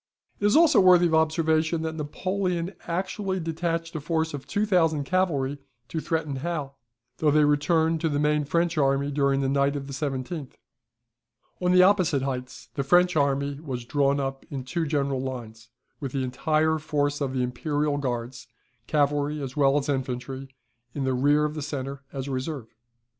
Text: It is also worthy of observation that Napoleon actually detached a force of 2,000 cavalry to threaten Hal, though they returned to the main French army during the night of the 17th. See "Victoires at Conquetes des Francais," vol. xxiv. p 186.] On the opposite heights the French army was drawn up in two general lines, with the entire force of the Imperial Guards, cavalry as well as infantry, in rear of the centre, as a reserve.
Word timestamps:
It 0.39 0.47
is 0.47 0.55
also 0.55 0.79
worthy 0.81 1.05
of 1.05 1.13
observation 1.13 1.83
that 1.83 1.93
Napoleon 1.93 2.73
actually 2.87 3.39
detached 3.39 3.95
a 3.95 3.99
force 4.01 4.33
of 4.33 4.47
2,000 4.47 5.03
cavalry 5.03 5.59
to 5.89 5.99
threaten 5.99 6.37
Hal, 6.37 6.75
though 7.17 7.29
they 7.29 7.45
returned 7.45 8.01
to 8.01 8.09
the 8.09 8.17
main 8.17 8.43
French 8.45 8.79
army 8.79 9.11
during 9.11 9.41
the 9.41 9.47
night 9.47 9.75
of 9.75 9.85
the 9.85 9.93
17th. 9.93 9.93
See 9.93 10.05
"Victoires 10.07 10.41
at 10.41 11.61
Conquetes 11.61 11.61
des 11.61 11.61
Francais," 11.61 11.61
vol. 11.61 11.61
xxiv. 11.61 11.61
p 11.61 11.61
186.] 11.61 11.61
On 11.67 11.71
the 11.71 11.83
opposite 11.83 12.21
heights 12.23 12.69
the 12.73 12.83
French 12.83 13.15
army 13.15 13.59
was 13.59 13.85
drawn 13.85 14.19
up 14.19 14.45
in 14.49 14.63
two 14.63 14.87
general 14.87 15.21
lines, 15.21 15.69
with 15.99 16.11
the 16.13 16.23
entire 16.23 16.79
force 16.79 17.21
of 17.21 17.33
the 17.33 17.43
Imperial 17.43 17.97
Guards, 17.99 18.47
cavalry 18.87 19.39
as 19.39 19.55
well 19.55 19.77
as 19.77 19.87
infantry, 19.87 20.49
in 20.95 21.03
rear 21.21 21.45
of 21.45 21.53
the 21.53 21.61
centre, 21.61 22.01
as 22.11 22.27
a 22.27 22.31
reserve. 22.31 22.73